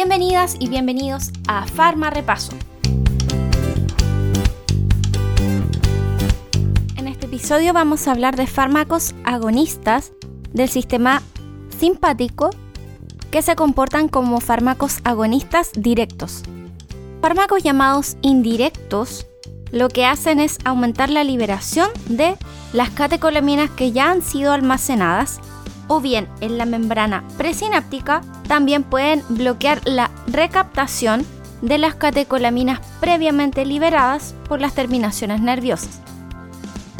Bienvenidas 0.00 0.54
y 0.60 0.68
bienvenidos 0.68 1.32
a 1.48 1.66
Farma 1.66 2.08
Repaso. 2.08 2.52
En 6.96 7.08
este 7.08 7.26
episodio 7.26 7.72
vamos 7.72 8.06
a 8.06 8.12
hablar 8.12 8.36
de 8.36 8.46
fármacos 8.46 9.16
agonistas 9.24 10.12
del 10.52 10.68
sistema 10.68 11.20
simpático 11.80 12.50
que 13.32 13.42
se 13.42 13.56
comportan 13.56 14.06
como 14.06 14.38
fármacos 14.38 14.98
agonistas 15.02 15.72
directos. 15.74 16.44
Fármacos 17.20 17.64
llamados 17.64 18.18
indirectos 18.22 19.26
lo 19.72 19.88
que 19.88 20.06
hacen 20.06 20.38
es 20.38 20.58
aumentar 20.64 21.10
la 21.10 21.24
liberación 21.24 21.90
de 22.08 22.36
las 22.72 22.90
catecolaminas 22.90 23.68
que 23.70 23.90
ya 23.90 24.12
han 24.12 24.22
sido 24.22 24.52
almacenadas 24.52 25.40
o 25.88 26.00
bien 26.00 26.28
en 26.40 26.58
la 26.58 26.66
membrana 26.66 27.24
presináptica 27.36 28.20
también 28.46 28.84
pueden 28.84 29.22
bloquear 29.28 29.80
la 29.84 30.10
recaptación 30.26 31.26
de 31.62 31.78
las 31.78 31.94
catecolaminas 31.96 32.80
previamente 33.00 33.64
liberadas 33.64 34.34
por 34.48 34.60
las 34.60 34.74
terminaciones 34.74 35.40
nerviosas. 35.40 36.00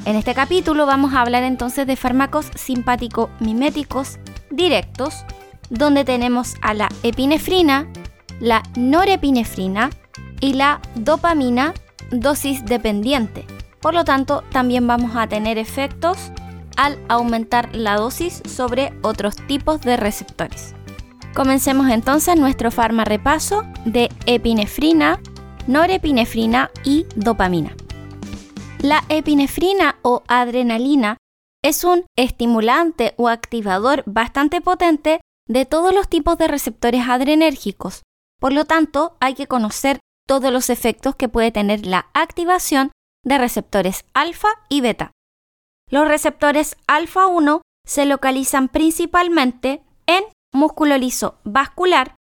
En 0.05 0.17
este 0.17 0.35
capítulo 0.35 0.87
vamos 0.87 1.15
a 1.15 1.21
hablar 1.21 1.43
entonces 1.43 1.87
de 1.87 1.97
fármacos 1.97 2.47
simpático-miméticos 2.55 4.19
directos, 4.51 5.15
donde 5.71 6.05
tenemos 6.05 6.55
a 6.63 6.75
la 6.75 6.89
epinefrina, 7.03 7.87
la 8.41 8.63
norepinefrina 8.77 9.91
y 10.41 10.55
la 10.55 10.81
dopamina 10.95 11.75
dosis 12.11 12.65
dependiente. 12.65 13.45
Por 13.81 13.95
lo 13.95 14.05
tanto, 14.05 14.43
también 14.51 14.87
vamos 14.87 15.15
a 15.15 15.27
tener 15.27 15.59
efectos 15.59 16.33
al 16.79 16.99
aumentar 17.09 17.75
la 17.75 17.97
dosis 17.97 18.41
sobre 18.49 18.95
otros 19.03 19.37
tipos 19.37 19.83
de 19.83 19.99
receptores. 19.99 20.75
Comencemos 21.35 21.91
entonces 21.91 22.37
nuestro 22.37 22.71
repaso 22.71 23.65
de 23.85 24.09
epinefrina, 24.27 25.21
norepinefrina 25.67 26.71
y 26.85 27.05
dopamina. 27.17 27.75
La 28.81 29.05
epinefrina 29.09 29.97
o 30.03 30.23
adrenalina 30.29 31.19
es 31.63 31.83
un 31.83 32.07
estimulante 32.17 33.13
o 33.17 33.29
activador 33.29 34.05
bastante 34.07 34.61
potente 34.61 35.21
de 35.49 35.67
todos 35.67 35.93
los 35.93 36.09
tipos 36.09 36.39
de 36.39 36.47
receptores 36.47 37.09
adrenérgicos. 37.09 38.03
Por 38.41 38.53
lo 38.53 38.65
tanto, 38.65 39.17
hay 39.21 39.35
que 39.35 39.49
conocer 39.49 39.99
todos 40.29 40.53
los 40.53 40.71
efectos 40.71 41.17
que 41.17 41.29
puede 41.29 41.51
tener 41.51 41.87
la 41.87 42.09
activación 42.15 42.93
de 43.25 43.39
receptores 43.39 44.05
alfa 44.15 44.49
y 44.69 44.81
beta. 44.81 45.11
Los 45.91 46.07
receptores 46.07 46.77
alfa 46.87 47.27
1 47.27 47.63
se 47.87 48.05
localizan 48.05 48.69
principalmente 48.69 49.83
en 50.07 50.25
músculo 50.53 50.99
liso 50.99 51.39
vascular, 51.45 52.15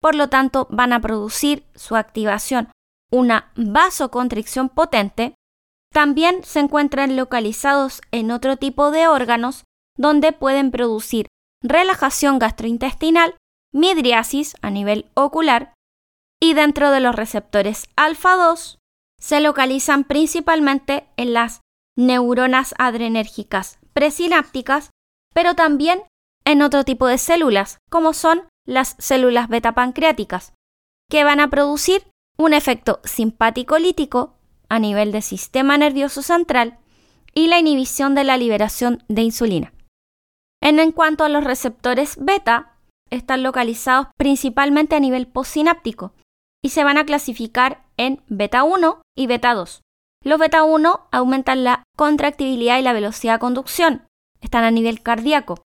por 0.00 0.14
lo 0.14 0.28
tanto 0.28 0.66
van 0.70 0.92
a 0.92 1.00
producir 1.00 1.64
su 1.74 1.96
activación 1.96 2.68
una 3.14 3.52
vasoconstricción 3.54 4.68
potente. 4.68 5.34
También 5.92 6.42
se 6.42 6.58
encuentran 6.58 7.16
localizados 7.16 8.00
en 8.10 8.32
otro 8.32 8.56
tipo 8.56 8.90
de 8.90 9.06
órganos 9.06 9.64
donde 9.96 10.32
pueden 10.32 10.72
producir 10.72 11.28
relajación 11.62 12.40
gastrointestinal, 12.40 13.36
midriasis 13.72 14.56
a 14.60 14.70
nivel 14.70 15.10
ocular 15.14 15.74
y 16.42 16.54
dentro 16.54 16.90
de 16.90 17.00
los 17.00 17.14
receptores 17.14 17.86
alfa 17.96 18.34
2 18.34 18.78
se 19.20 19.40
localizan 19.40 20.04
principalmente 20.04 21.06
en 21.16 21.32
las 21.32 21.60
neuronas 21.96 22.74
adrenérgicas 22.78 23.78
presinápticas, 23.92 24.90
pero 25.32 25.54
también 25.54 26.02
en 26.44 26.62
otro 26.62 26.84
tipo 26.84 27.06
de 27.06 27.18
células, 27.18 27.78
como 27.90 28.12
son 28.12 28.42
las 28.66 28.96
células 28.98 29.48
beta 29.48 29.72
pancreáticas, 29.72 30.52
que 31.10 31.24
van 31.24 31.40
a 31.40 31.48
producir 31.48 32.06
un 32.36 32.52
efecto 32.52 33.00
simpático 33.04 33.78
lítico 33.78 34.34
a 34.68 34.78
nivel 34.78 35.12
del 35.12 35.22
sistema 35.22 35.78
nervioso 35.78 36.22
central 36.22 36.78
y 37.32 37.48
la 37.48 37.58
inhibición 37.58 38.14
de 38.14 38.24
la 38.24 38.36
liberación 38.36 39.02
de 39.08 39.22
insulina. 39.22 39.72
En, 40.60 40.92
cuanto 40.92 41.24
a 41.24 41.28
los 41.28 41.44
receptores 41.44 42.16
beta, 42.18 42.78
están 43.10 43.42
localizados 43.42 44.08
principalmente 44.16 44.96
a 44.96 45.00
nivel 45.00 45.26
postsináptico 45.26 46.14
y 46.62 46.70
se 46.70 46.84
van 46.84 46.96
a 46.96 47.04
clasificar 47.04 47.84
en 47.96 48.22
beta 48.28 48.64
1 48.64 49.02
y 49.14 49.26
beta 49.26 49.52
2. 49.54 49.82
Los 50.24 50.38
beta 50.38 50.64
1 50.64 51.08
aumentan 51.12 51.64
la 51.64 51.84
contractibilidad 51.96 52.78
y 52.78 52.82
la 52.82 52.94
velocidad 52.94 53.34
de 53.34 53.40
conducción, 53.40 54.06
están 54.40 54.64
a 54.64 54.70
nivel 54.70 55.02
cardíaco. 55.02 55.62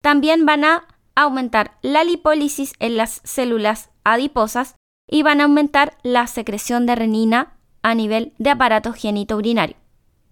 También 0.00 0.46
van 0.46 0.64
a 0.64 0.86
aumentar 1.16 1.76
la 1.82 2.04
lipólisis 2.04 2.72
en 2.78 2.96
las 2.96 3.20
células 3.24 3.90
adiposas 4.04 4.76
y 5.10 5.22
van 5.22 5.40
a 5.40 5.44
aumentar 5.44 5.98
la 6.04 6.28
secreción 6.28 6.86
de 6.86 6.94
renina 6.94 7.58
a 7.82 7.96
nivel 7.96 8.32
de 8.38 8.50
aparato 8.50 8.92
genitourinario. 8.92 9.76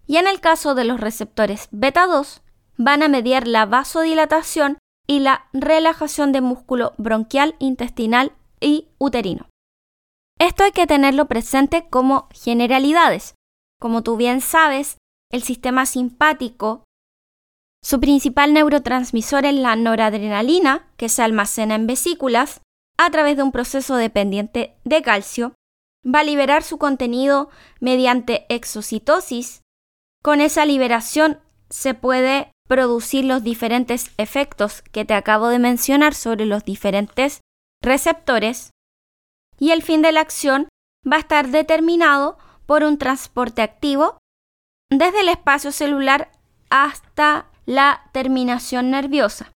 Y 0.07 0.19
en 0.19 0.29
el 0.29 0.41
caso 0.41 0.77
de 0.77 0.85
los 0.85 1.01
receptores 1.01 1.69
beta 1.73 2.07
2, 2.07 2.43
van 2.77 3.03
a 3.03 3.09
mediar 3.09 3.49
la 3.49 3.67
vasodilatación 3.67 4.79
y 5.07 5.19
la 5.19 5.47
relajación 5.53 6.31
de 6.31 6.41
músculo 6.41 6.95
bronquial, 6.97 7.57
intestinal 7.59 8.33
y 8.61 8.89
uterino. 8.99 9.49
Esto 10.39 10.63
hay 10.63 10.73
que 10.73 10.87
tenerlo 10.87 11.27
presente 11.27 11.87
como 11.89 12.29
generalidades, 12.33 13.35
como 13.81 14.03
tú 14.03 14.17
bien 14.17 14.41
sabes, 14.41 14.99
el 15.31 15.43
sistema 15.43 15.87
simpático, 15.87 16.85
su 17.85 18.01
principal 18.01 18.55
neurotransmisor 18.55 19.45
es 19.45 19.55
la 19.55 19.77
noradrenalina, 19.77 20.89
que 20.97 21.11
se 21.11 21.23
almacena 21.23 21.75
en 21.75 21.87
vesículas 21.87 22.63
a 22.97 23.11
través 23.11 23.37
de 23.37 23.43
un 23.43 23.53
proceso 23.53 23.97
dependiente 23.97 24.75
de 24.85 25.03
calcio, 25.03 25.53
va 26.03 26.21
a 26.21 26.25
liberar 26.25 26.63
su 26.63 26.79
contenido 26.79 27.51
mediante 27.81 28.47
exocitosis. 28.49 29.61
Con 30.23 30.41
esa 30.41 30.65
liberación 30.65 31.41
se 31.69 31.93
puede 31.93 32.51
producir 32.69 33.27
los 33.27 33.43
diferentes 33.43 34.13
efectos 34.17 34.81
que 34.81 35.05
te 35.05 35.13
acabo 35.13 35.49
de 35.49 35.59
mencionar 35.59 36.15
sobre 36.15 36.47
los 36.47 36.65
diferentes 36.65 37.41
receptores 37.83 38.71
y 39.59 39.73
el 39.73 39.83
fin 39.83 40.01
de 40.01 40.13
la 40.13 40.21
acción 40.21 40.69
va 41.07 41.17
a 41.17 41.21
estar 41.21 41.49
determinado 41.49 42.39
por 42.67 42.85
un 42.85 42.99
transporte 42.99 43.63
activo 43.63 44.19
desde 44.91 45.21
el 45.21 45.29
espacio 45.29 45.73
celular 45.73 46.31
hasta 46.71 47.47
la 47.67 48.11
terminación 48.13 48.91
nerviosa. 48.91 49.53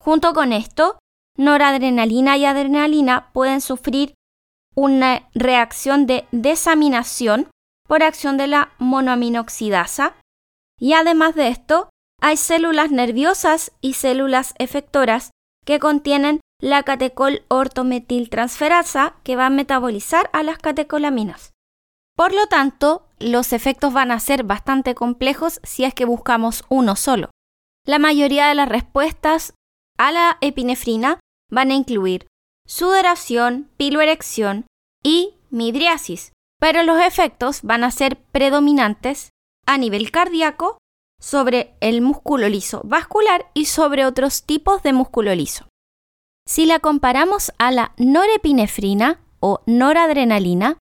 Junto 0.00 0.32
con 0.32 0.52
esto, 0.52 0.98
noradrenalina 1.36 2.36
y 2.36 2.44
adrenalina 2.44 3.30
pueden 3.32 3.60
sufrir 3.60 4.14
una 4.74 5.28
reacción 5.34 6.06
de 6.06 6.26
desaminación 6.32 7.48
por 7.88 8.02
acción 8.02 8.36
de 8.36 8.46
la 8.46 8.72
monoaminoxidasa 8.78 10.14
y 10.78 10.92
además 10.92 11.34
de 11.34 11.48
esto, 11.48 11.88
hay 12.20 12.36
células 12.36 12.90
nerviosas 12.90 13.72
y 13.80 13.94
células 13.94 14.54
efectoras 14.58 15.30
que 15.64 15.78
contienen 15.78 16.40
la 16.60 16.82
catecol 16.82 17.44
ortometiltransferasa 17.48 19.14
que 19.22 19.36
va 19.36 19.46
a 19.46 19.50
metabolizar 19.50 20.30
a 20.32 20.42
las 20.42 20.58
catecolaminas. 20.58 21.52
Por 22.16 22.32
lo 22.32 22.46
tanto, 22.46 23.06
los 23.18 23.52
efectos 23.52 23.92
van 23.92 24.10
a 24.10 24.20
ser 24.20 24.42
bastante 24.42 24.94
complejos 24.94 25.60
si 25.62 25.84
es 25.84 25.92
que 25.92 26.06
buscamos 26.06 26.64
uno 26.70 26.96
solo. 26.96 27.30
La 27.84 27.98
mayoría 27.98 28.48
de 28.48 28.54
las 28.54 28.68
respuestas 28.68 29.52
a 29.98 30.12
la 30.12 30.38
epinefrina 30.40 31.20
van 31.50 31.70
a 31.70 31.74
incluir 31.74 32.26
sudoración, 32.66 33.70
piloerección 33.76 34.66
y 35.04 35.34
midriasis, 35.50 36.32
pero 36.58 36.82
los 36.82 37.00
efectos 37.00 37.62
van 37.62 37.84
a 37.84 37.90
ser 37.90 38.16
predominantes 38.16 39.30
a 39.66 39.78
nivel 39.78 40.10
cardíaco 40.10 40.78
sobre 41.20 41.74
el 41.80 42.00
músculo 42.00 42.48
liso 42.48 42.80
vascular 42.84 43.50
y 43.54 43.66
sobre 43.66 44.06
otros 44.06 44.42
tipos 44.44 44.82
de 44.82 44.92
músculo 44.92 45.34
liso. 45.34 45.66
Si 46.46 46.64
la 46.66 46.78
comparamos 46.78 47.52
a 47.58 47.70
la 47.72 47.92
norepinefrina 47.98 49.20
o 49.40 49.60
noradrenalina, 49.66 50.78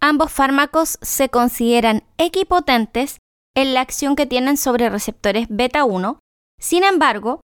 Ambos 0.00 0.32
fármacos 0.32 0.98
se 1.02 1.28
consideran 1.28 2.04
equipotentes 2.16 3.18
en 3.54 3.74
la 3.74 3.82
acción 3.82 4.16
que 4.16 4.26
tienen 4.26 4.56
sobre 4.56 4.88
receptores 4.88 5.46
beta 5.50 5.84
1, 5.84 6.18
sin 6.58 6.84
embargo, 6.84 7.40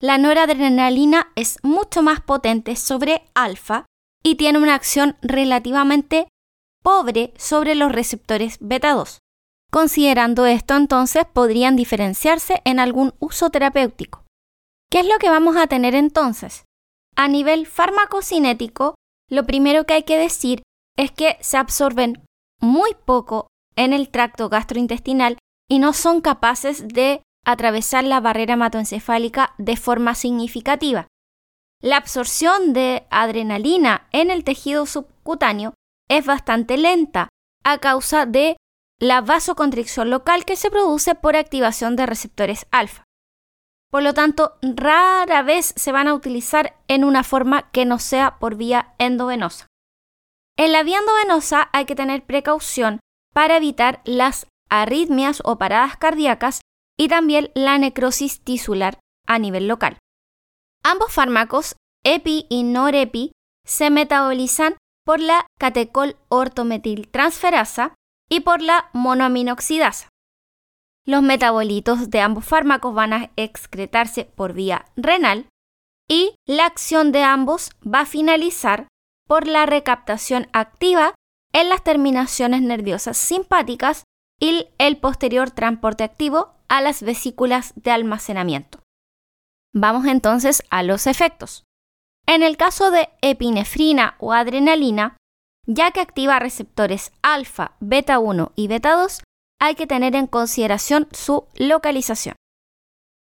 la 0.00 0.16
noradrenalina 0.16 1.32
es 1.34 1.58
mucho 1.62 2.02
más 2.02 2.20
potente 2.20 2.76
sobre 2.76 3.24
alfa 3.34 3.86
y 4.22 4.36
tiene 4.36 4.58
una 4.58 4.74
acción 4.74 5.16
relativamente 5.22 6.28
pobre 6.84 7.32
sobre 7.36 7.74
los 7.74 7.90
receptores 7.90 8.58
beta 8.60 8.92
2. 8.92 9.18
Considerando 9.70 10.46
esto, 10.46 10.76
entonces 10.76 11.24
podrían 11.26 11.74
diferenciarse 11.76 12.62
en 12.64 12.78
algún 12.78 13.14
uso 13.18 13.50
terapéutico. 13.50 14.24
¿Qué 14.90 15.00
es 15.00 15.06
lo 15.06 15.18
que 15.18 15.30
vamos 15.30 15.56
a 15.56 15.66
tener 15.66 15.94
entonces? 15.94 16.64
A 17.16 17.28
nivel 17.28 17.66
farmacocinético, 17.66 18.94
lo 19.28 19.44
primero 19.44 19.84
que 19.84 19.94
hay 19.94 20.02
que 20.04 20.16
decir 20.16 20.62
es 20.98 21.12
que 21.12 21.38
se 21.40 21.56
absorben 21.56 22.22
muy 22.60 22.90
poco 23.06 23.46
en 23.76 23.92
el 23.94 24.10
tracto 24.10 24.48
gastrointestinal 24.48 25.38
y 25.70 25.78
no 25.78 25.92
son 25.92 26.20
capaces 26.20 26.88
de 26.88 27.22
atravesar 27.46 28.04
la 28.04 28.20
barrera 28.20 28.54
hematoencefálica 28.54 29.54
de 29.56 29.76
forma 29.76 30.14
significativa. 30.14 31.06
la 31.80 31.96
absorción 31.96 32.72
de 32.72 33.06
adrenalina 33.08 34.08
en 34.10 34.32
el 34.32 34.42
tejido 34.42 34.84
subcutáneo 34.84 35.74
es 36.08 36.26
bastante 36.26 36.76
lenta 36.76 37.28
a 37.64 37.78
causa 37.78 38.26
de 38.26 38.56
la 38.98 39.20
vasoconstricción 39.20 40.10
local 40.10 40.44
que 40.44 40.56
se 40.56 40.70
produce 40.70 41.14
por 41.14 41.36
activación 41.36 41.94
de 41.94 42.06
receptores 42.06 42.66
alfa. 42.72 43.04
Por 43.92 44.02
lo 44.02 44.12
tanto, 44.12 44.58
rara 44.60 45.42
vez 45.42 45.72
se 45.76 45.92
van 45.92 46.08
a 46.08 46.14
utilizar 46.14 46.76
en 46.88 47.04
una 47.04 47.22
forma 47.22 47.70
que 47.70 47.84
no 47.84 48.00
sea 48.00 48.38
por 48.40 48.56
vía 48.56 48.94
endovenosa. 48.98 49.67
En 50.58 50.72
la 50.72 50.82
vía 50.82 50.98
endovenosa 50.98 51.70
hay 51.72 51.84
que 51.84 51.94
tener 51.94 52.26
precaución 52.26 52.98
para 53.32 53.56
evitar 53.56 54.02
las 54.04 54.48
arritmias 54.68 55.40
o 55.44 55.56
paradas 55.56 55.96
cardíacas 55.96 56.60
y 56.98 57.06
también 57.06 57.52
la 57.54 57.78
necrosis 57.78 58.40
tisular 58.42 58.98
a 59.26 59.38
nivel 59.38 59.68
local. 59.68 59.98
Ambos 60.82 61.12
fármacos, 61.12 61.76
EPI 62.04 62.46
y 62.48 62.64
NOREPI, 62.64 63.30
se 63.64 63.90
metabolizan 63.90 64.76
por 65.04 65.20
la 65.20 65.46
catecol 65.60 66.16
ortometiltransferasa 66.28 67.94
y 68.28 68.40
por 68.40 68.60
la 68.60 68.90
monoaminoxidasa. 68.92 70.08
Los 71.06 71.22
metabolitos 71.22 72.10
de 72.10 72.20
ambos 72.20 72.44
fármacos 72.44 72.94
van 72.94 73.12
a 73.12 73.30
excretarse 73.36 74.24
por 74.24 74.54
vía 74.54 74.86
renal 74.96 75.46
y 76.10 76.34
la 76.46 76.66
acción 76.66 77.12
de 77.12 77.22
ambos 77.22 77.70
va 77.82 78.00
a 78.00 78.06
finalizar 78.06 78.88
por 79.28 79.46
la 79.46 79.66
recaptación 79.66 80.48
activa 80.52 81.14
en 81.52 81.68
las 81.68 81.84
terminaciones 81.84 82.62
nerviosas 82.62 83.16
simpáticas 83.16 84.04
y 84.40 84.68
el 84.78 84.96
posterior 84.96 85.50
transporte 85.50 86.02
activo 86.02 86.54
a 86.68 86.80
las 86.80 87.02
vesículas 87.02 87.72
de 87.76 87.90
almacenamiento. 87.92 88.80
Vamos 89.72 90.06
entonces 90.06 90.62
a 90.70 90.82
los 90.82 91.06
efectos. 91.06 91.64
En 92.26 92.42
el 92.42 92.56
caso 92.56 92.90
de 92.90 93.08
epinefrina 93.22 94.16
o 94.18 94.32
adrenalina, 94.32 95.16
ya 95.66 95.90
que 95.90 96.00
activa 96.00 96.38
receptores 96.38 97.12
alfa, 97.22 97.72
beta 97.80 98.18
1 98.18 98.52
y 98.56 98.68
beta 98.68 98.96
2, 98.96 99.22
hay 99.60 99.74
que 99.74 99.86
tener 99.86 100.14
en 100.16 100.26
consideración 100.26 101.08
su 101.12 101.46
localización. 101.56 102.36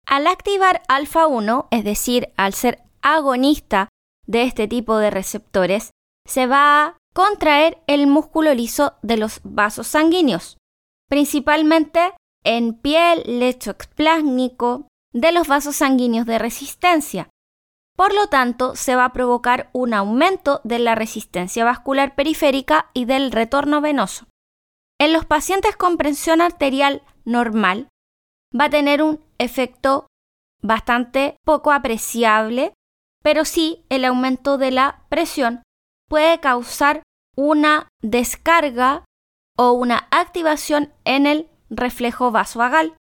Al 0.06 0.26
activar 0.26 0.82
alfa 0.88 1.26
1, 1.26 1.68
es 1.70 1.84
decir, 1.84 2.32
al 2.36 2.54
ser 2.54 2.82
agonista 3.02 3.88
de 4.28 4.42
este 4.42 4.68
tipo 4.68 4.98
de 4.98 5.10
receptores, 5.10 5.90
se 6.24 6.46
va 6.46 6.84
a 6.84 6.96
contraer 7.14 7.82
el 7.88 8.06
músculo 8.06 8.54
liso 8.54 8.94
de 9.02 9.16
los 9.16 9.40
vasos 9.42 9.88
sanguíneos, 9.88 10.58
principalmente 11.08 12.12
en 12.44 12.74
piel, 12.74 13.22
lecho 13.26 13.72
explásmico, 13.72 14.86
de 15.12 15.32
los 15.32 15.48
vasos 15.48 15.76
sanguíneos 15.76 16.26
de 16.26 16.38
resistencia. 16.38 17.30
Por 17.96 18.14
lo 18.14 18.28
tanto, 18.28 18.76
se 18.76 18.94
va 18.94 19.06
a 19.06 19.12
provocar 19.12 19.70
un 19.72 19.92
aumento 19.94 20.60
de 20.62 20.78
la 20.78 20.94
resistencia 20.94 21.64
vascular 21.64 22.14
periférica 22.14 22.90
y 22.94 23.06
del 23.06 23.32
retorno 23.32 23.80
venoso. 23.80 24.26
En 25.00 25.12
los 25.12 25.24
pacientes 25.24 25.76
con 25.76 25.96
presión 25.96 26.40
arterial 26.40 27.02
normal, 27.24 27.88
va 28.58 28.66
a 28.66 28.70
tener 28.70 29.02
un 29.02 29.20
efecto 29.38 30.06
bastante 30.62 31.36
poco 31.44 31.72
apreciable, 31.72 32.74
pero 33.22 33.44
sí 33.44 33.84
el 33.88 34.04
aumento 34.04 34.58
de 34.58 34.70
la 34.70 35.04
presión 35.08 35.62
puede 36.08 36.40
causar 36.40 37.02
una 37.36 37.88
descarga 38.02 39.04
o 39.56 39.72
una 39.72 40.08
activación 40.10 40.92
en 41.04 41.26
el 41.26 41.48
reflejo 41.70 42.30
vasovagal 42.30 42.96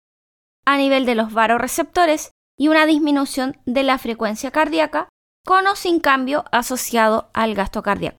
a 0.65 0.77
nivel 0.77 1.05
de 1.05 1.15
los 1.15 1.33
varoreceptores 1.33 2.31
y 2.57 2.69
una 2.69 2.85
disminución 2.85 3.57
de 3.65 3.83
la 3.83 3.97
frecuencia 3.97 4.51
cardíaca 4.51 5.09
con 5.45 5.67
o 5.67 5.75
sin 5.75 5.99
cambio 5.99 6.45
asociado 6.51 7.29
al 7.33 7.53
gasto 7.53 7.83
cardíaco. 7.83 8.17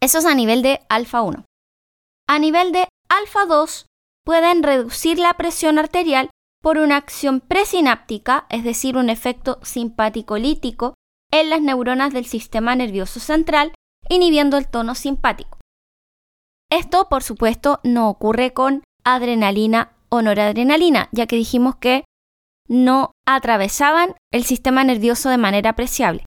Eso 0.00 0.18
es 0.18 0.26
a 0.26 0.34
nivel 0.34 0.62
de 0.62 0.80
alfa 0.88 1.22
1. 1.22 1.44
A 2.28 2.38
nivel 2.38 2.72
de 2.72 2.88
alfa 3.08 3.46
2 3.46 3.86
pueden 4.24 4.62
reducir 4.62 5.18
la 5.18 5.34
presión 5.34 5.78
arterial 5.78 6.30
por 6.62 6.78
una 6.78 6.96
acción 6.96 7.40
presináptica, 7.40 8.46
es 8.48 8.64
decir, 8.64 8.96
un 8.96 9.10
efecto 9.10 9.58
simpático-lítico 9.62 10.94
en 11.30 11.50
las 11.50 11.60
neuronas 11.60 12.12
del 12.12 12.26
sistema 12.26 12.74
nervioso 12.74 13.20
central, 13.20 13.72
inhibiendo 14.08 14.56
el 14.56 14.68
tono 14.68 14.94
simpático. 14.94 15.58
Esto, 16.70 17.08
por 17.08 17.22
supuesto, 17.22 17.80
no 17.82 18.08
ocurre 18.08 18.52
con 18.52 18.82
adrenalina 19.04 19.92
o 20.08 20.22
noradrenalina, 20.22 21.08
ya 21.12 21.26
que 21.26 21.36
dijimos 21.36 21.76
que 21.76 22.04
no 22.66 23.12
atravesaban 23.26 24.14
el 24.30 24.44
sistema 24.44 24.84
nervioso 24.84 25.30
de 25.30 25.38
manera 25.38 25.70
apreciable. 25.70 26.24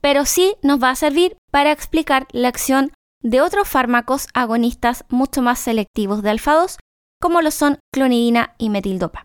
Pero 0.00 0.26
sí 0.26 0.56
nos 0.62 0.82
va 0.82 0.90
a 0.90 0.96
servir 0.96 1.36
para 1.50 1.72
explicar 1.72 2.26
la 2.32 2.48
acción 2.48 2.92
de 3.22 3.40
otros 3.40 3.66
fármacos 3.66 4.28
agonistas 4.34 5.04
mucho 5.08 5.40
más 5.40 5.58
selectivos 5.58 6.22
de 6.22 6.30
alfa-2, 6.30 6.76
como 7.20 7.40
lo 7.40 7.50
son 7.50 7.78
clonidina 7.90 8.54
y 8.58 8.68
metildopa. 8.68 9.24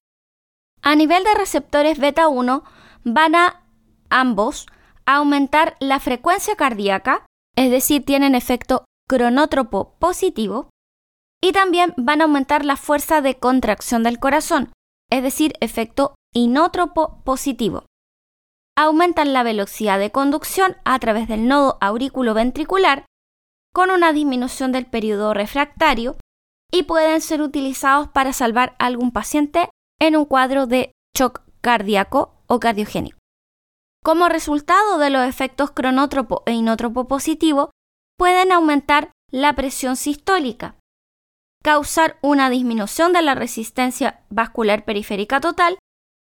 A 0.81 0.95
nivel 0.95 1.25
de 1.25 1.33
receptores 1.35 1.99
beta 1.99 2.29
1, 2.29 2.63
van 3.03 3.35
a 3.35 3.63
ambos 4.09 4.67
aumentar 5.15 5.75
la 5.79 5.99
frecuencia 5.99 6.55
cardíaca, 6.55 7.25
es 7.55 7.71
decir, 7.71 8.05
tienen 8.05 8.35
efecto 8.35 8.85
cronótropo 9.07 9.95
positivo, 9.99 10.69
y 11.41 11.51
también 11.51 11.93
van 11.97 12.21
a 12.21 12.25
aumentar 12.25 12.65
la 12.65 12.75
fuerza 12.75 13.21
de 13.21 13.39
contracción 13.39 14.03
del 14.03 14.19
corazón, 14.19 14.71
es 15.09 15.23
decir, 15.23 15.53
efecto 15.61 16.15
inótropo 16.33 17.21
positivo. 17.23 17.85
Aumentan 18.77 19.33
la 19.33 19.43
velocidad 19.43 19.99
de 19.99 20.11
conducción 20.11 20.77
a 20.85 20.99
través 20.99 21.27
del 21.27 21.47
nodo 21.47 21.77
auriculoventricular 21.81 23.05
con 23.73 23.91
una 23.91 24.13
disminución 24.13 24.71
del 24.71 24.85
periodo 24.85 25.33
refractario 25.33 26.17
y 26.71 26.83
pueden 26.83 27.21
ser 27.21 27.41
utilizados 27.41 28.07
para 28.09 28.33
salvar 28.33 28.75
a 28.79 28.85
algún 28.85 29.11
paciente 29.11 29.69
en 29.99 30.15
un 30.15 30.25
cuadro 30.25 30.67
de 30.67 30.91
shock 31.17 31.41
cardíaco 31.61 32.43
o 32.47 32.59
cardiogénico. 32.59 33.18
Como 34.03 34.29
resultado 34.29 34.97
de 34.97 35.09
los 35.09 35.27
efectos 35.27 35.71
cronótropo 35.71 36.43
e 36.45 36.53
inótropo 36.53 37.07
positivo, 37.07 37.71
pueden 38.17 38.51
aumentar 38.51 39.11
la 39.31 39.53
presión 39.53 39.95
sistólica, 39.95 40.75
causar 41.63 42.17
una 42.21 42.49
disminución 42.49 43.13
de 43.13 43.21
la 43.21 43.35
resistencia 43.35 44.25
vascular 44.29 44.85
periférica 44.85 45.41
total 45.41 45.77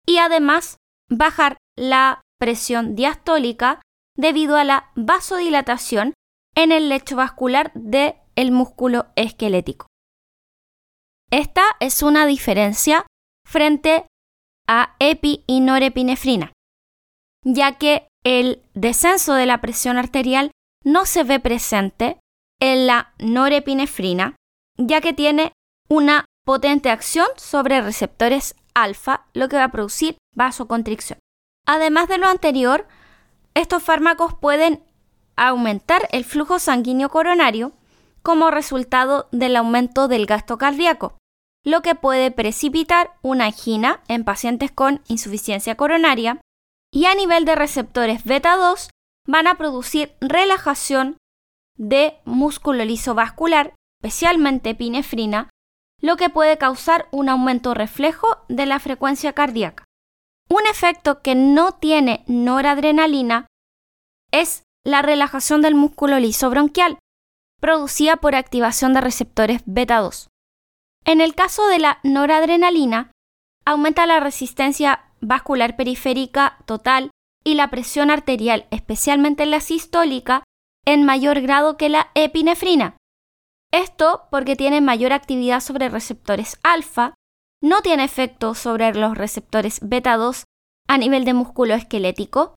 y 0.06 0.18
además 0.18 0.78
bajar 1.10 1.58
la 1.76 2.22
presión 2.40 2.96
diastólica 2.96 3.82
debido 4.16 4.56
a 4.58 4.64
la 4.64 4.92
vasodilatación 4.96 6.14
en 6.56 6.72
el 6.72 6.90
lecho 6.90 7.16
vascular 7.16 7.72
del 7.76 8.16
el 8.36 8.52
músculo 8.52 9.08
esquelético. 9.16 9.88
Esta 11.32 11.64
es 11.80 12.04
una 12.04 12.26
diferencia 12.26 13.06
frente 13.46 14.06
a 14.68 14.96
epi 15.00 15.44
y 15.48 15.60
norepinefrina, 15.60 16.54
ya 17.48 17.78
que 17.78 18.08
el 18.26 18.62
descenso 18.74 19.34
de 19.34 19.46
la 19.46 19.62
presión 19.62 19.98
arterial 19.98 20.52
no 20.84 21.06
se 21.06 21.24
ve 21.24 21.40
presente 21.40 22.20
en 22.60 22.88
la 22.88 23.14
norepinefrina 23.20 24.36
ya 24.78 25.02
que 25.02 25.14
tiene 25.14 25.54
una 25.90 26.26
potente 26.46 26.90
acción 26.90 27.28
sobre 27.38 27.82
receptores 27.82 28.56
alfa, 28.74 29.26
lo 29.34 29.50
que 29.50 29.56
va 29.56 29.66
a 29.66 29.72
producir 29.72 30.18
vasoconstricción. 30.36 31.20
Además 31.66 32.08
de 32.10 32.18
lo 32.18 32.28
anterior, 32.28 32.88
estos 33.54 33.82
fármacos 33.82 34.36
pueden 34.36 34.84
aumentar 35.36 36.08
el 36.12 36.26
flujo 36.26 36.60
sanguíneo 36.60 37.10
coronario 37.10 37.72
como 38.24 38.52
resultado 38.52 39.30
del 39.32 39.56
aumento 39.56 40.08
del 40.08 40.26
gasto 40.26 40.58
cardíaco, 40.58 41.18
lo 41.64 41.82
que 41.82 41.96
puede 41.96 42.30
precipitar 42.30 43.14
una 43.22 43.46
angina 43.46 44.02
en 44.08 44.24
pacientes 44.24 44.72
con 44.72 45.02
insuficiencia 45.08 45.76
coronaria 45.76 46.40
y 46.98 47.06
a 47.06 47.14
nivel 47.14 47.46
de 47.46 47.54
receptores 47.54 48.24
beta 48.24 48.56
2 48.56 48.90
van 49.28 49.46
a 49.46 49.54
producir 49.54 50.16
relajación 50.20 51.18
de 51.78 52.18
músculo 52.26 52.84
liso 52.86 53.14
vascular 53.14 53.76
especialmente 54.02 54.72
epinefrina, 54.72 55.52
lo 56.02 56.18
que 56.18 56.32
puede 56.32 56.58
causar 56.58 57.08
un 57.12 57.30
aumento 57.30 57.76
reflejo 57.76 58.44
de 58.50 58.66
la 58.66 58.80
frecuencia 58.80 59.34
cardíaca. 59.34 59.84
Un 60.50 60.66
efecto 60.72 61.22
que 61.22 61.36
no 61.36 61.74
tiene 61.74 62.24
noradrenalina 62.26 63.46
es 64.32 64.64
la 64.84 65.04
relajación 65.04 65.62
del 65.62 65.76
músculo 65.76 66.18
liso 66.18 66.50
bronquial, 66.50 66.98
producida 67.62 68.18
por 68.18 68.34
activación 68.34 68.96
de 68.96 69.02
receptores 69.02 69.62
beta 69.68 70.00
2. 70.00 70.30
En 71.06 71.22
el 71.22 71.36
caso 71.36 71.68
de 71.68 71.78
la 71.78 72.00
noradrenalina, 72.02 73.12
aumenta 73.66 74.08
la 74.08 74.20
resistencia 74.20 75.07
vascular 75.22 75.76
periférica 75.76 76.58
total 76.66 77.12
y 77.44 77.56
la 77.56 77.70
presión 77.70 78.12
arterial, 78.12 78.68
especialmente 78.72 79.46
la 79.46 79.62
sistólica, 79.62 80.44
en 80.86 81.04
mayor 81.04 81.42
grado 81.42 81.78
que 81.78 81.90
la 81.90 82.10
epinefrina. 82.16 82.98
Esto 83.72 84.28
porque 84.32 84.56
tiene 84.56 84.82
mayor 84.82 85.14
actividad 85.14 85.60
sobre 85.60 85.90
receptores 85.90 86.60
alfa, 86.64 87.14
no 87.62 87.82
tiene 87.82 88.04
efecto 88.04 88.54
sobre 88.54 88.94
los 88.94 89.18
receptores 89.18 89.80
beta 89.82 90.16
2 90.18 90.44
a 90.88 90.98
nivel 90.98 91.26
de 91.26 91.34
músculo 91.34 91.74
esquelético 91.74 92.56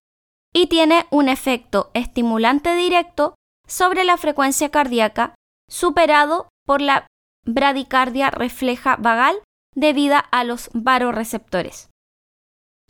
y 0.53 0.67
tiene 0.67 1.07
un 1.11 1.29
efecto 1.29 1.91
estimulante 1.95 2.75
directo 2.77 3.35
sobre 3.67 4.05
la 4.05 4.17
frecuencia 4.17 4.71
cardíaca 4.71 5.35
superado 5.69 6.49
por 6.67 6.81
la 6.81 7.07
bradicardia 7.47 8.31
refleja 8.31 8.97
vagal 8.97 9.37
debido 9.75 10.17
a 10.31 10.45
los 10.45 10.71
varoreceptores. 10.75 11.90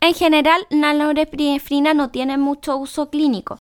En 0.01 0.15
general, 0.15 0.65
la 0.69 0.93
norepinefrina 0.93 1.93
no 1.93 2.09
tiene 2.09 2.37
mucho 2.37 2.75
uso 2.77 3.09
clínico, 3.09 3.59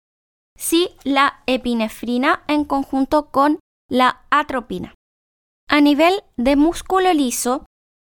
sí 0.58 0.90
la 1.04 1.42
epinefrina 1.46 2.42
en 2.48 2.64
conjunto 2.64 3.30
con 3.30 3.60
la 3.88 4.22
atropina. 4.30 4.94
A 5.68 5.80
nivel 5.80 6.22
de 6.36 6.56
músculo 6.56 7.12
liso, 7.12 7.66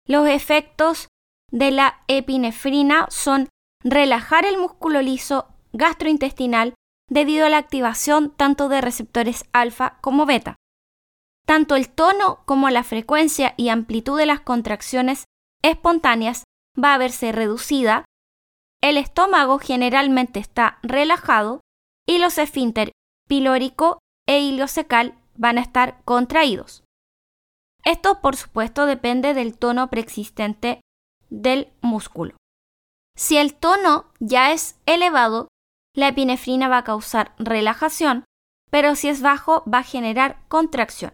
los 0.07 0.27
efectos 0.27 1.07
de 1.51 1.71
la 1.71 2.01
epinefrina 2.07 3.05
son 3.09 3.49
relajar 3.83 4.45
el 4.45 4.57
músculo 4.57 5.01
liso 5.01 5.47
gastrointestinal 5.73 6.73
debido 7.09 7.45
a 7.45 7.49
la 7.49 7.57
activación 7.57 8.31
tanto 8.31 8.67
de 8.67 8.81
receptores 8.81 9.45
alfa 9.53 9.99
como 10.01 10.25
beta. 10.25 10.55
Tanto 11.45 11.75
el 11.75 11.89
tono 11.89 12.41
como 12.45 12.69
la 12.69 12.83
frecuencia 12.83 13.53
y 13.57 13.69
amplitud 13.69 14.17
de 14.17 14.25
las 14.25 14.41
contracciones 14.41 15.25
espontáneas 15.63 16.43
va 16.81 16.93
a 16.93 16.97
verse 16.97 17.31
reducida, 17.31 18.05
el 18.81 18.97
estómago 18.97 19.59
generalmente 19.59 20.39
está 20.39 20.79
relajado 20.83 21.61
y 22.07 22.19
los 22.19 22.37
esfínter 22.37 22.91
pilórico 23.27 23.99
e 24.27 24.39
iliocecal 24.39 25.17
van 25.35 25.57
a 25.57 25.61
estar 25.61 26.01
contraídos. 26.03 26.83
Esto, 27.83 28.21
por 28.21 28.35
supuesto, 28.35 28.85
depende 28.85 29.33
del 29.33 29.57
tono 29.57 29.89
preexistente 29.89 30.81
del 31.29 31.71
músculo. 31.81 32.35
Si 33.15 33.37
el 33.37 33.55
tono 33.55 34.11
ya 34.19 34.51
es 34.51 34.79
elevado, 34.85 35.47
la 35.95 36.09
epinefrina 36.09 36.67
va 36.67 36.79
a 36.79 36.83
causar 36.83 37.33
relajación, 37.39 38.25
pero 38.69 38.95
si 38.95 39.09
es 39.09 39.21
bajo 39.21 39.63
va 39.71 39.79
a 39.79 39.83
generar 39.83 40.45
contracción. 40.47 41.13